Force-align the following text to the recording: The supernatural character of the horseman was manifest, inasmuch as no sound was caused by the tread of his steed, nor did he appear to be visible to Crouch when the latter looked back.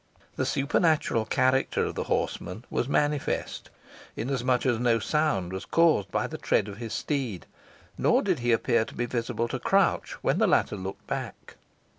The 0.35 0.47
supernatural 0.47 1.25
character 1.25 1.85
of 1.85 1.93
the 1.93 2.05
horseman 2.05 2.65
was 2.71 2.87
manifest, 2.87 3.69
inasmuch 4.15 4.65
as 4.65 4.79
no 4.79 4.97
sound 4.97 5.53
was 5.53 5.63
caused 5.65 6.09
by 6.09 6.25
the 6.25 6.39
tread 6.39 6.67
of 6.67 6.77
his 6.77 6.91
steed, 6.91 7.45
nor 7.99 8.23
did 8.23 8.39
he 8.39 8.51
appear 8.51 8.83
to 8.83 8.95
be 8.95 9.05
visible 9.05 9.47
to 9.49 9.59
Crouch 9.59 10.13
when 10.23 10.39
the 10.39 10.47
latter 10.47 10.75
looked 10.75 11.05
back. 11.05 11.53